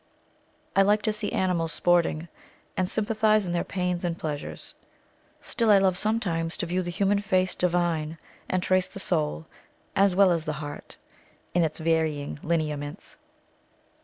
I 0.75 0.81
like 0.81 1.03
to 1.03 1.13
see 1.13 1.31
animals 1.31 1.73
sporting, 1.73 2.27
and 2.75 2.89
sympathise 2.89 3.45
in 3.45 3.53
their 3.53 3.63
pains 3.63 4.03
and 4.03 4.17
pleasures. 4.17 4.73
Still 5.41 5.69
I 5.69 5.77
love 5.77 5.95
sometimes 5.95 6.57
to 6.57 6.65
view 6.65 6.81
the 6.81 6.89
human 6.89 7.19
face 7.19 7.53
divine, 7.53 8.17
and 8.49 8.63
trace 8.63 8.87
the 8.87 8.99
soul, 8.99 9.45
as 9.95 10.15
well 10.15 10.31
as 10.31 10.45
the 10.45 10.53
heart, 10.57 10.97
in 11.53 11.63
its 11.63 11.77
varying 11.77 12.39
lineaments. 12.41 13.19